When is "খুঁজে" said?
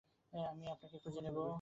1.03-1.21